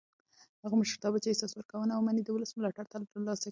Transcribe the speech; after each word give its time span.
هغه 0.63 0.75
مشرتابه 0.81 1.17
چې 1.23 1.31
حساب 1.33 1.51
ورکوونه 1.53 1.93
ومني 1.95 2.21
د 2.23 2.29
ولس 2.33 2.51
ملاتړ 2.59 2.85
تر 2.91 3.01
لاسه 3.27 3.41
کوي 3.45 3.49